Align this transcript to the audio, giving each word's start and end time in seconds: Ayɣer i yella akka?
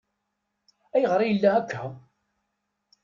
Ayɣer 0.95 1.19
i 1.21 1.27
yella 1.29 1.51
akka? 1.59 1.83